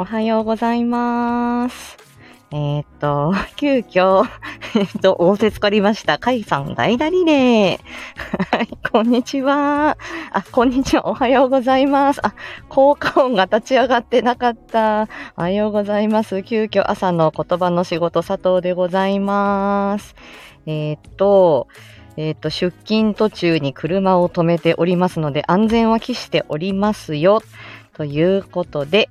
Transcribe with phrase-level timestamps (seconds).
[0.00, 1.96] おはようございます。
[2.52, 4.22] えーっと、 急遽、
[4.78, 6.18] えっと、仰せつかりました。
[6.18, 8.56] カイさん代打リレー。
[8.56, 9.98] はい、こんにちは。
[10.30, 11.08] あ、こんにちは。
[11.08, 12.24] おはようございます。
[12.24, 12.32] あ、
[12.68, 15.08] 効果音が立ち上がってなかった。
[15.36, 16.44] おはようございます。
[16.44, 20.14] 急遽朝の言葉の仕事、佐藤でございます。
[20.66, 21.66] えーっと、
[22.16, 27.42] えーっと、出勤途中に車を止めておりますので、安全は期しておりますよ。
[27.94, 29.08] ということで、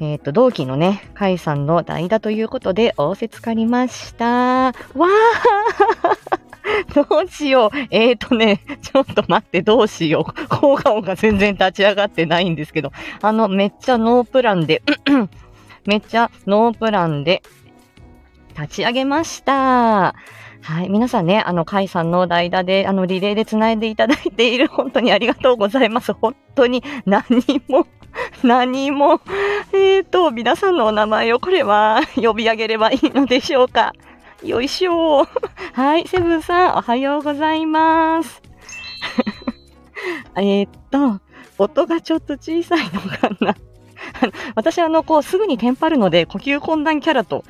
[0.00, 4.26] えっ、と、同期のね、カイさんの代打ということで、仰せつかりました。
[4.26, 5.06] わー
[6.94, 7.76] どうしよう。
[7.90, 10.48] えっ、とね、ちょっと待って、どうしよう。
[10.48, 14.82] 効果音が全然立ち上がってないんですけど、あの、めっちゃノープランで、
[15.86, 17.42] めっちゃノープランで
[18.58, 20.14] 立ち上げました。
[20.62, 20.88] はい。
[20.88, 26.12] 皆さんね、あの、カイさんの代打で、あの、リレーで繋いでいただいている、本当にありがとうございます。
[26.12, 27.22] 本当に何
[27.68, 27.86] も、
[28.42, 29.20] 何も、
[29.72, 33.92] えーと、皆さんのお名前をこれは呼び上げればいいのでしょうか。
[34.42, 35.26] よいしょ。
[35.72, 36.06] はい。
[36.06, 38.42] セブンさん、おはようございます。
[40.36, 41.20] えっと、
[41.58, 43.56] 音がちょっと小さいのかな。
[44.20, 47.44] あの私、あの、こう、すぐにテンパるので、呼吸困難キャラと、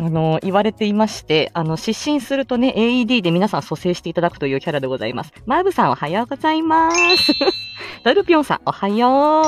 [0.00, 5.32] あの、言われていまして、あの、失神するとね、AED で皆さん蘇生していただくというキャラでございます。
[5.44, 7.32] マーブさん、おはようございます。
[8.04, 9.44] ドルピョンさん、おはよう。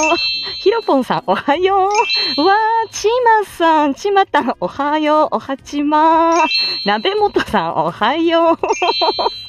[0.59, 1.89] ヒロポンさん、おはよ
[2.37, 2.43] う。
[2.43, 5.37] うわー、ちまさん、ちまたん、おはよう。
[5.37, 6.49] おはちまー。
[6.85, 8.59] なべもとさん、おはよう。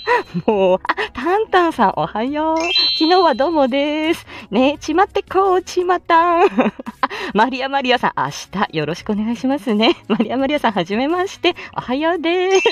[0.45, 2.57] もう、あ、タンタンさん、おはよう。
[2.57, 4.25] 昨日はどうもです。
[4.49, 6.45] ねちまってこう、ちまたん。
[6.45, 6.47] あ、
[7.33, 8.29] マリアマリアさん、明
[8.69, 9.95] 日よろしくお願いしますね。
[10.07, 11.55] マリアマリアさん、はじめまして。
[11.77, 12.67] おはようです。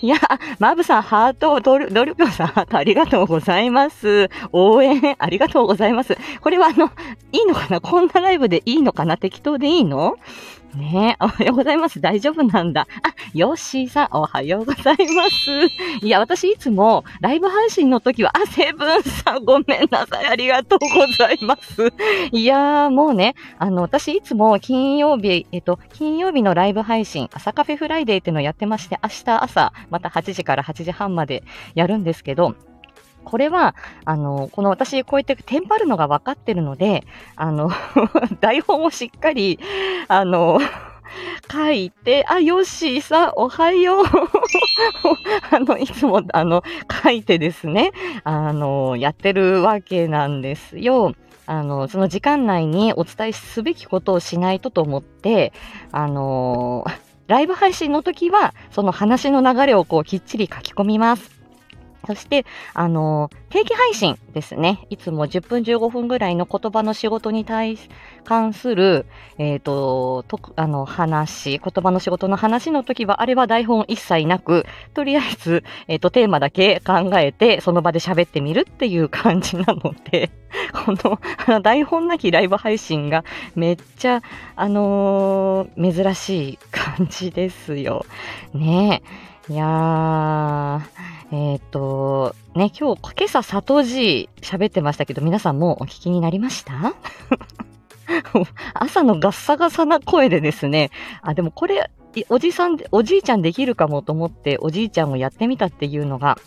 [0.04, 0.16] いや、
[0.58, 4.28] マブさん、ハート、ドル、ドルピョさん、ハートありがとうございます。
[4.52, 6.18] 応援、ありがとうございます。
[6.42, 6.90] これはあの、
[7.32, 7.80] いいのかな？
[7.80, 9.16] こんなライブでいいのかな？
[9.16, 10.16] 適当でいいの？
[10.74, 12.00] ねえ、おはようございます。
[12.00, 12.86] 大丈夫なんだ。
[13.02, 16.04] あ、ヨッシーさん、おはようございます。
[16.04, 20.26] いや、私いつもライブ配信の時は、あ、セブンさん、ごめんなさい。
[20.26, 21.92] ありがとうございます。
[22.32, 32.54] いやー、もうね、あの、私いつも金曜日、えっと、金曜日のライブ配信、朝カフェフライデーっていうのをやってまして、明日朝、また8時から8時半までやるんですけど、
[33.24, 33.74] これは、
[34.04, 37.04] あの、この私、こうやってテンパるのが分かってるので、
[37.36, 37.70] あの、
[38.40, 39.58] 台本をしっかり、
[40.08, 40.60] あの、
[41.50, 44.04] 書いて、あ、ヨッシーさん、おはよう。
[45.50, 46.62] あの、いつも、あの、
[47.02, 47.92] 書いてですね、
[48.24, 51.14] あの、やってるわけなんですよ。
[51.46, 55.52] あの、その時間内にお伝えすべきことをしないとと思って、
[55.92, 56.84] あの、
[57.26, 61.37] ライブ配信の時は、その話の流れをこうきっちり書き込みます。
[62.06, 64.86] そして、あの、定期配信ですね。
[64.90, 67.88] いつも10分15分ぐらいの言葉の仕事に対し、
[68.24, 69.06] 関する、
[69.38, 80.30] えっ、と、と、あの、話、言葉の仕事の話の時は、あれは台本一切なく、とりあえず、えっ、と、テーマだけ考えて、その場で喋ってみるっていう感じなので、
[80.72, 80.94] こ
[81.48, 84.22] の、 台本なきライブ配信がめっちゃ、
[84.56, 88.04] あのー珍しい感じですよ。
[88.52, 89.02] ね
[89.48, 89.52] え。
[89.52, 90.80] いやー、
[91.30, 96.94] えっ、と、ね、今日、今朝、佐藤じ喋ってましたけど、皆さんもうお聞きになりました？
[98.72, 100.90] 朝のガッサガサな声でですね、
[101.20, 101.90] あ、でもこれ、
[102.30, 106.38] おじさん、おじいちゃんできるかもと思って、おじいちゃんをやってみたっていうのが、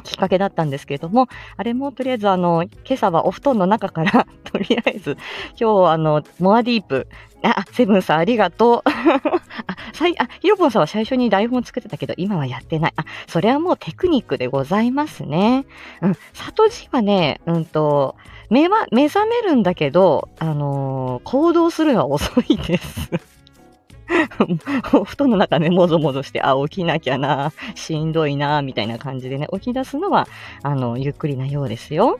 [0.00, 5.16] きっかけだったんですけれども、あれもとりあえずあの、今朝はお布団の中から、 とりあえず、
[5.58, 7.08] 今日あの、モアディープ、
[7.42, 8.82] あ、セブンさんありがとう。
[9.66, 12.92] あ、さい、あ、ヒロポンさんは最初に台本作ってたけど、今はやってない。
[12.96, 15.64] あ、それはもうテクニックでございますね。
[16.02, 18.16] うん、サトジはね、うんと、
[18.50, 23.39] 目は、目覚めるんだけど、あのー行動するのは遅いです。
[24.92, 30.28] お 布団の中ね、もぞもぞして、あ、起きなきゃな、しんどいな、みたいな感じでね、起き出すのは、
[30.62, 32.18] あの、ゆっくりなようですよ。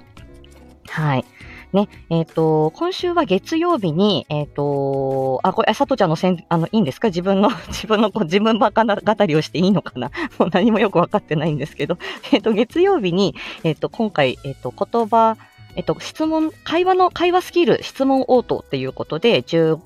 [0.89, 1.25] はい。
[1.73, 7.09] ね、えっ、と、今週は月曜日に、えっ、と、あ、これ、さとちゃんのせん、あの、いいんですか？
[7.09, 10.11] 自分の、 自分の、こう、自分ばかな語りをしていいのかな？
[10.39, 11.97] もう何もよくわかってないんですけど、
[12.33, 15.37] えっ、と、月曜日に、えっ、と、今回、えっ、と、言葉、
[15.77, 19.79] えっ、と、質問、会話の、会話スキル、質問応答っていうことで、10、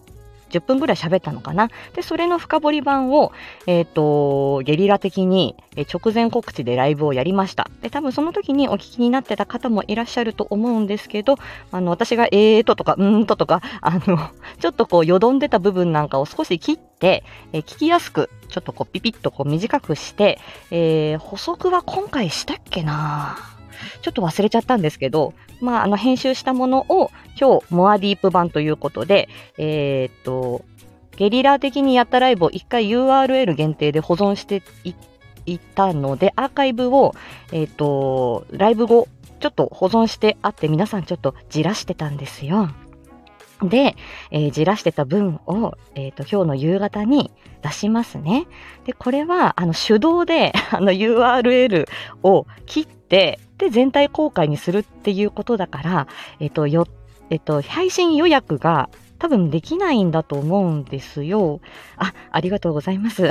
[0.54, 1.68] 10分ぐらい喋ったのかな。
[1.94, 3.32] で、それの深掘り版を、
[3.66, 5.56] えっ、と、ゲリラ的に、
[5.92, 7.68] 直前告知でライブをやりました。
[7.82, 11.36] で、多分その時にお聞きになってた方もいらっしゃると思うんですけど、
[11.72, 14.30] あの、私がえーととか、うーんととか、あの、
[14.60, 20.38] ちょっとこう、よどんでた部分なんかを少し切って、え聞きやすく、ちょっとこう、ピピッとこう、短くして、
[20.70, 23.53] えー補足は今回したっけなぁ
[24.02, 27.10] ちょっと忘れちゃったんですけど、まあ、あの、編集したものを
[27.40, 29.28] 今日、モアディープ版ということで、
[29.58, 30.64] えー、っと、
[31.16, 34.62] ゲリラ的にやったライブを1回 URL 限定で保存して
[35.46, 37.14] いったので、アーカイブを、
[37.52, 39.08] えっ、と、ライブ後、
[39.40, 42.70] ちょっと保存してあって、皆さんちょっとじらしてたんですよ。
[43.62, 43.96] で、
[44.30, 47.30] えー、じらしてた分を、えっ、ー、と、今日の夕方に
[47.62, 48.46] 出しますね。
[48.84, 51.86] で、これは、あの、手動で、 あの、URL
[52.22, 56.06] を切って、で、全体公開にするっていうことだから、
[56.40, 56.86] えっ、ー、と、よ、
[57.30, 61.60] えっ、と、配信予約が多分できないんだと思うんですよ。
[61.96, 63.30] あ、ありがとうございます。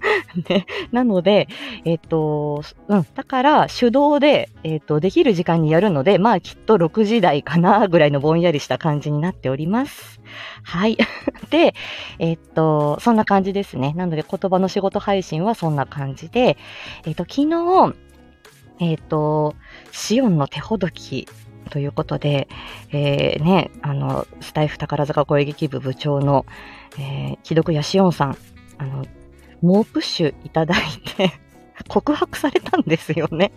[0.48, 1.48] ね、なので、
[1.84, 10.20] えっ、と、うん、だから手動で、えっ、と、できる時間にやるので、まあきっと6時台かなぐらいのぼんやりした感じになっております。
[10.62, 10.96] はい。
[11.50, 11.74] で、
[12.18, 13.94] えっ、と、そんな感じですね。
[13.96, 16.56] なので言葉の仕事配信はそんな感じで、
[17.06, 17.94] えっ、と、昨日、
[18.78, 19.54] えっ、と、
[19.92, 21.26] シオンの手ほどき
[21.70, 22.48] ということで、
[22.92, 26.46] えー、ね、あの、スタイフ宝塚声劇部部長の、
[26.98, 28.38] えー、木戸やしおんさん、
[28.78, 29.04] あの、
[29.62, 30.80] 猛プッシュいただい
[31.16, 31.32] て
[31.88, 33.52] 告白されたんですよね。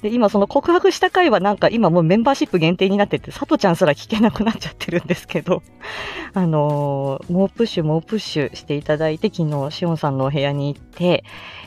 [0.00, 5.62] で、今その告白した回はなんか今もうメンバーシップ限定になってて、さとちゃんすら聞けなくなっちゃってるんですけど、
[6.34, 11.24] あのー、猛プッシュ猛プッシュしていただいて、昨日しおんさんのお部屋に行って、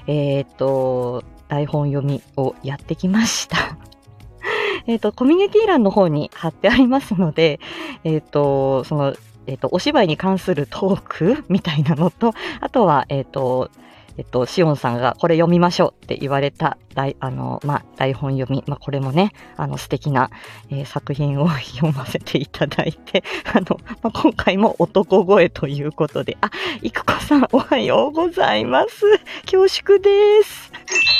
[0.07, 3.77] えー、っと、台本読みをやってきました。
[4.87, 7.59] えっと、コミュニティ欄の方に貼ってありますので、
[8.03, 9.15] えっと、その、
[9.47, 13.69] えっ、と、お芝居に関するトークみたいなのと、 あとは、えっ、と、
[14.17, 20.29] えっと、シオンさんがこれ読みましょうって言われた台、あの、まあ、台本読み、まあ、これもね、あの、素敵な、
[20.69, 26.49] えー、作品を読ませていただいて、 あの、まあ、今回も男声ということで、あ、
[26.81, 29.03] いくこさん、おはようございます。
[29.45, 30.71] 恐縮です。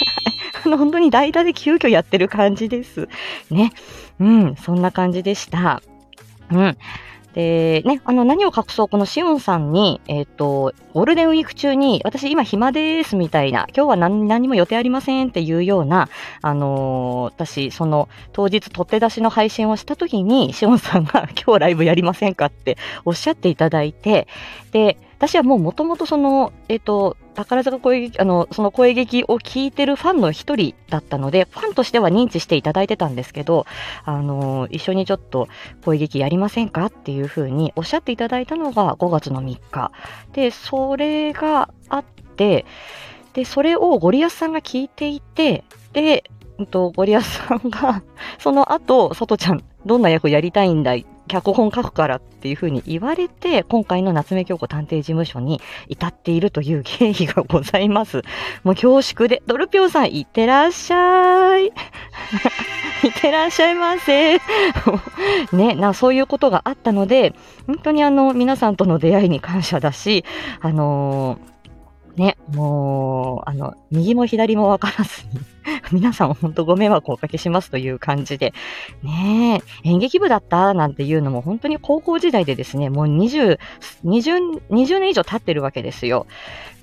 [0.66, 3.10] あの、本当に代打で急遽やってる感じです。
[3.52, 3.74] ね。
[4.20, 5.82] うん、そんな感じでした。
[6.50, 6.78] うん。
[7.36, 16.08] で、ね、あの、何を隠そう、このしおんさんに、えっ、ー、と、ゴールデンウィーク中に、私今暇ですみたいな、今日は何何も予定ありませんっていうような、
[16.42, 24.30] あのー、私、その、当日取って出しの配信をした時に、しおんさんが 今日ライブやりませんかっておっしゃっていただいて、
[24.72, 33.66] で、私はもうもともとその、えっ、ー、と、宝塚声劇、あの、その声劇を聞いてるファンの一人だったので、ファンとしては認知していただいてたんですけど、
[34.04, 35.48] あの、一緒にちょっと
[35.84, 39.92] 声劇やりませんかっていうふうにおっしゃっていただいたのが5月の3日。
[40.34, 42.66] で、それがあって、
[43.34, 45.64] で、それをゴリアスさんが聞いていて、
[45.94, 46.24] で、
[46.66, 48.02] と、ゴリアスさんが、
[48.40, 58.24] その後、さとちゃん、どんな役やりたいんだい脚本書くからっていうふうに言われて、今回の夏目京子探偵事務所に至っているという経緯がございます。
[58.64, 61.66] もう恐縮で、ドルピョンさん、いってらっしゃい。
[63.04, 64.40] いってらっしゃいませ。
[65.52, 67.34] ね、な、そういうことがあったので、
[67.68, 70.24] 本当にあの、皆さんとの出会いに感謝だし、
[70.62, 71.55] あのー
[72.16, 75.40] ね、もう、あの、右も左もわからずに
[75.92, 78.54] 皆さん本当ご迷惑をおかけしますという感じで、
[79.04, 83.60] ね演劇部だったなんていうのも本当に高校時代でですね、もう20、
[84.06, 86.26] 20、20年以上経ってるわけですよ。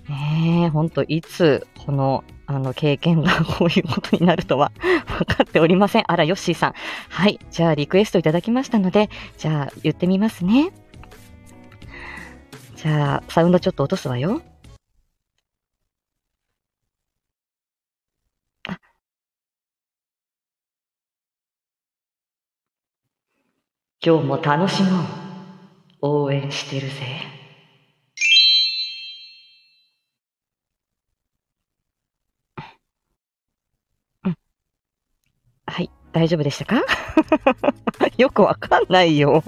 [0.08, 4.73] ねえ、本当いつ、この、あの、経験がこういうことになるとは
[5.06, 6.05] 分かっておりません。
[6.06, 6.74] あら、ヨッシーさん。
[7.08, 7.39] はい。
[7.51, 10.72] じゃあ、リクエストいただきましたので、じゃあ、言ってみますね。
[12.77, 14.43] じゃあ、サウンドちょっと落とすわよ。
[24.05, 25.05] 今日も楽しもう。
[26.05, 26.94] 応援してるぜ。
[35.67, 36.82] はい、大丈夫でしたか？
[38.19, 39.44] よくわかんないよ。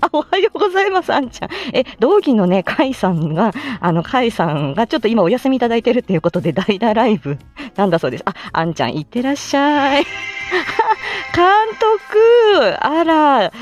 [0.00, 1.50] あ、おはようございます、あんちゃん。
[1.72, 7.38] え、同期のね、カイさんが、あの、カイさんがちょっと今お休みいただいてるっていうことで、代打ライブ
[7.76, 8.24] なんだそうです。
[8.26, 10.04] あ、あんちゃん、いってらっしゃい。
[11.36, 11.44] 監
[11.78, 13.52] 督あら、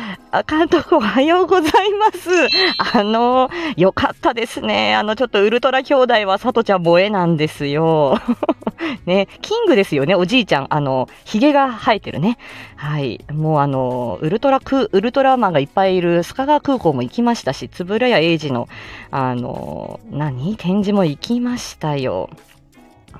[0.46, 2.30] 監督おはようございます。
[2.78, 4.94] あの、よかったですね。
[4.94, 8.20] あの、ちょっとウルトラ兄弟はさとちゃん萌えなんですよ。
[9.06, 10.66] ね、キングですよね、おじいちゃん。
[10.70, 12.38] あの、髭が生えてるね。
[12.76, 13.24] はい。
[13.32, 18.68] もうあの、ウルトラク、ウルトラマンがいっぱいいる須賀川空港も行きましたし、つぶらや英二の、
[19.10, 20.56] あの、何？
[20.56, 22.30] 展示も行きましたよ。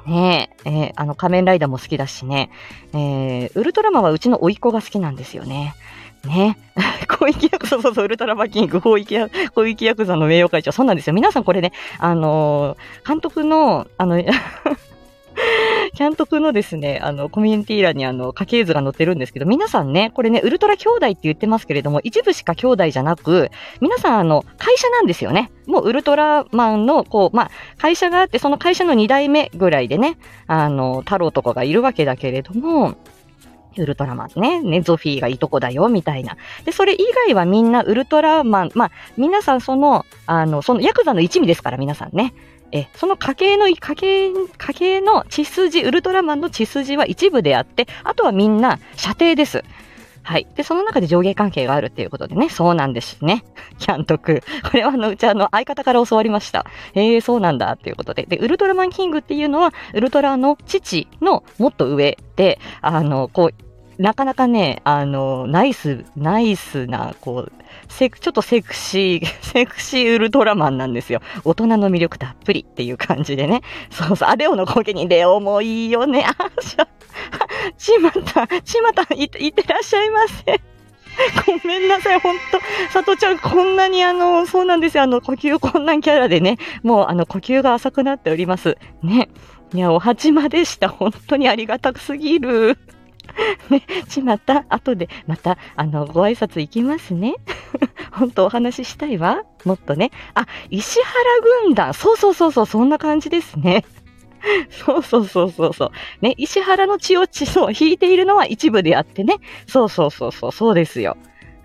[0.07, 2.51] ねえ、ー、あの、仮面ライダーも好きだしね、
[2.93, 5.75] えー、ウルトラマンはうちの甥っ子が好きなんですよね。
[6.27, 6.59] ね。
[7.11, 11.15] 広域ヤクザ、そうそう、ウルトラマキング、広域ヤ広域ヤクザの名誉会長、そうなんですよ。
[11.15, 14.23] 皆さんこれね、あのー、監督の、あの、
[15.95, 25.53] キャントクのですね、あの、コミュニティ欄にあの、家系図が載ってるんですけど、皆さんね、これね、ウルトラ兄弟って言ってますけれども、一部しか兄弟じゃなく、皆さんあの、会社なんですよね。
[25.67, 32.97] もうウルトラマンの、こう、まあ、会社があって、その会社の2代目ぐらいでね、あの、太郎とかがいるわけだけれども、
[33.77, 36.37] ウルトラマンね、ね、ゾフィーがいとこだよ、みたいな。
[36.65, 42.35] で、それ以外はみんなウルトラマン、まあ、皆さんその、あの、そのヤクザの一味ですから、皆さんね。
[42.75, 49.63] え、その家系の、家系、家系の血筋、ウルトラマンの血筋は一部であって、あとはみんな射程です。
[50.25, 50.47] はい。
[50.57, 53.45] で、その中で上下関係があるっていうことでね、そうなんですね。
[53.79, 54.43] キャントク。
[54.69, 56.67] これはあの、うちあの、相方から教わりました。
[56.95, 58.25] ええー、そうなんだっていうことで。
[58.27, 63.64] で、ウルトラマンキングっていうのは、ウルトラの父のもっと上で、あの、こう、
[63.99, 67.53] なかなかね、あの、ナイス、ナイスな、こう、
[67.89, 71.21] セク、ちょっとセクシー、 セクシーウルトラマンなんですよ。
[71.45, 73.63] 大人の魅力たっぷりっていう感じでね。
[73.91, 76.27] そうそう、あ、レオの苔にレオもいいよね。
[76.27, 76.87] あ、しゃ、
[77.77, 80.61] ちまた、ちまた、い、いってらっしゃいませ。
[81.47, 82.43] ごめんなさい、ほんと。
[82.91, 85.05] さとちゃん、こんなにあの、そうなんですよ。
[85.05, 88.77] あの、呼吸困難キャラでね、もうあの、呼吸が浅くなっております。
[89.03, 89.29] ね。
[89.73, 90.89] いや、おはまでした。
[90.89, 92.79] 本当にありがたくすぎる。
[93.71, 97.35] ね、ちまた、後で、また、あの、ご挨拶行きますね。
[98.13, 99.43] 本当お話ししたいわ。
[99.65, 100.11] もっとね。
[100.35, 101.15] あ、石原
[101.65, 101.95] 軍団。
[101.95, 103.85] そうそうそうそう、そんな感じですね。
[104.71, 105.91] そうそうそうそうそう。
[106.21, 109.37] ね、石原の血を血を引いているのは一部であってね。
[109.67, 111.17] そうそうそうそう、そうですよ。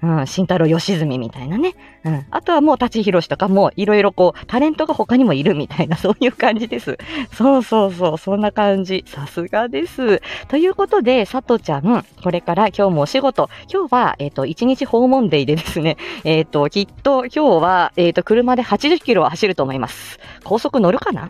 [0.01, 1.75] うん、慎太郎義住みたいなね。
[2.03, 2.25] うん。
[2.32, 6.98] あとはもう、立ち広しとかも、いろいろこう、タレントが他にもいるみたいな、 そういう感じです。
[7.34, 9.03] そうそうそう、そんな感じ。
[9.08, 10.22] さすがです。
[10.48, 20.20] ということで、佐藤ちゃん、これから今日もお仕事、今日は、えっ、ー、と、1日訪問デイでですね、 えっ、ー、と、きっと今日は、えっ、ー、と、車で80キロ走ると思います。
[20.44, 21.29] 高速乗るかな？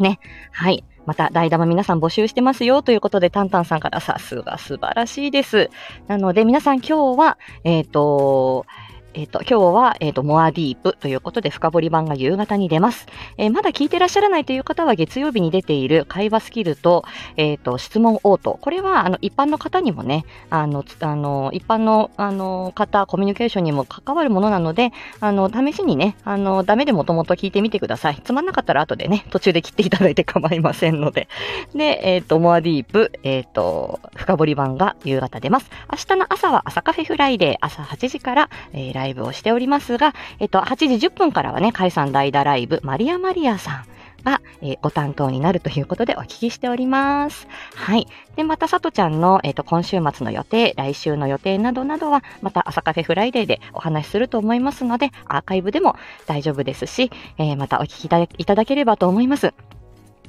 [0.00, 0.18] ね。
[0.52, 0.84] はい。
[1.08, 5.70] また、代打も皆さん募集してますよということで、タンタンさんからさすが素晴らしいです。
[6.06, 8.66] なので、皆さん今日は、えっ、ー、と、
[9.14, 13.06] えっ、ー、と、今日は、えっ、ー、と、モアディープということで、深掘り版が夕方に出ます。
[13.36, 17.04] えー、まだ聞いてらっしゃらないという方は、月曜日に出ている会話スキルと、
[17.36, 18.58] えっ、と、質問応答。
[18.60, 28.20] これは、あの、一般の方にもね、あの、あの、一般の、あの、方、コミュニケーションにも関わるものなので、あの、試しにね、あの、ダメでもともと聞いてみてください。
[28.22, 31.28] つまんなかったら後でね、途中で切っていただいて構いませんので。
[31.74, 35.70] で、えっ、と、 more deep、えっ、と、深掘り版が夕方出ます。
[35.90, 43.84] 明日の朝は朝カフェフライデー、朝8時から、えー、ライブをしておりますが、えっと、8時10分からはね、カイさん代打ライブ、マリアマリアさん。
[44.24, 47.46] が、えー、ご担当になるということでお聞きしております。
[47.76, 48.08] はい。
[48.34, 55.94] で、また、さとちゃんの、えっ、ー、と、今週末の予定、来週の予定などなどは、また、朝カフェフライデーでお話しすると思いますので、アーカイブでも
[56.26, 59.54] 大丈夫ですし、えー、またお聞きいただければと思います。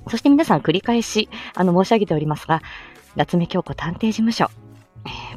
[0.08, 2.62] そして皆さん繰り返し、あの、申し上げておりますが、
[3.16, 4.50] 夏目京子探偵事務所、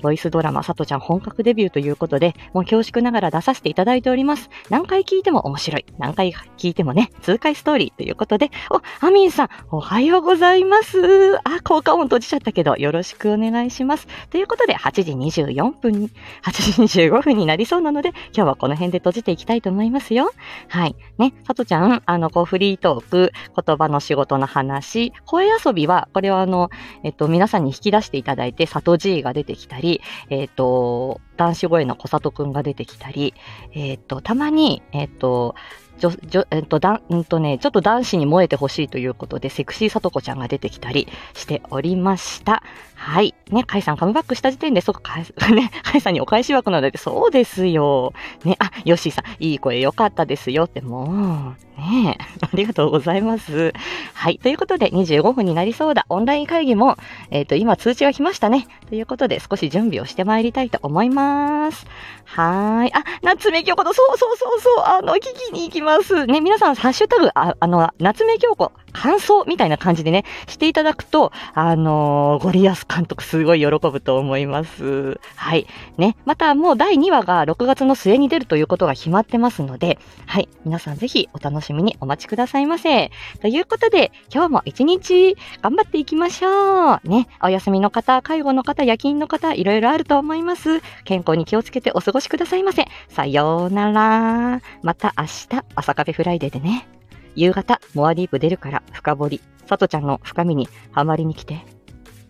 [0.03, 4.51] ボイスドラマ、さとちゃん本格デビューということで、もう恐縮ながら出させていただいております。
[4.69, 5.87] 何回聞いても面白い。
[5.99, 11.37] 何回聞いてもね、痛快ストーリーということで、お、アミンさん、おはようございます。
[11.45, 14.09] あ、効果音閉じちゃったけど、よろしくお願いします。
[14.31, 16.11] ということで、8時24分に、
[16.43, 20.33] 8時25分になりそうなので、今日はこの辺で閉じていきたいと思いますよ。
[20.69, 20.97] はい。
[21.19, 23.33] ね、さとちゃん、あの、こう、フリートーク、
[23.65, 26.71] 言葉の仕事の話、声遊びは、これはあの、
[27.05, 29.92] えっと、皆さんに引き出していただいて、さとじいが出てきたり、
[30.31, 33.35] えっ、ー、と、男子声の小里くんが出てきたり、
[33.73, 35.55] えっ、ー、と、たまに、えっ、ー、と、
[36.03, 42.65] じょ、じょ、えっと、だん、とね、ちょっと男子に燃えてほしいということで、セクシーさとこちゃんが出てきたりしておりました。
[42.97, 43.35] はい。
[43.51, 45.19] ね、カイさんカムバックした時点で、そこ、か、
[45.55, 48.13] ね、カイさんにお返し枠なので、そうですよ。
[48.45, 53.73] ね、あ、ヨッシーさん、いい声よかったですよって、もう、ね、 ありがとうございます。
[54.15, 54.39] はい。
[54.39, 56.07] ということで、25分になりそうだ。
[56.09, 56.97] オンライン会議も、
[57.31, 58.67] えっ、ー、と、今通知が来ましたね。
[58.89, 61.87] ということで、少し準備をしてまいりたいと思います。
[62.35, 62.95] はい。
[62.95, 66.27] あ、夏目京子の、そうそうそうそう、あの、聞きに行きます。
[66.27, 75.21] ね、皆さん、ハッシュタグ、ああの、夏目京子、感想みたいな感じでね、していただくと、あのー、ゴリアス監督すごい喜ぶと思います。
[75.35, 75.67] はい。
[75.99, 76.17] ね。
[76.25, 80.49] またもう第2話が6月の末に出るということが決まってますので、はい。
[80.65, 83.11] 皆さんぜひお楽しみにお待ちくださいませ。
[83.41, 87.01] ということで、今日も一日頑張っていきましょう。
[87.05, 87.29] ね。
[87.43, 90.81] お休みの方、介護の方、夜勤の方、いろいろあると思います。
[91.05, 92.87] 健康に気をつけてお過ごししくださいませ。
[93.09, 94.63] さようなら。
[94.83, 96.87] また明日、朝カフェフライデーでね。
[97.35, 101.65] 夕方、モアディープ出るから深掘り、さとちゃんの深みにはまりに来て。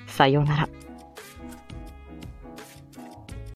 [0.06, 0.68] さようなら。